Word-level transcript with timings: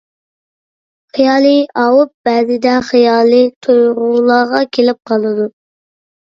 خىيالى 1.17 1.51
ئاۋۇپ، 1.81 2.11
بەزىدە 2.29 2.71
خىيالىي 2.87 3.45
تۇيغۇلارغا 3.67 4.63
كېلىپ 4.79 5.01
قالىدۇ. 5.13 5.47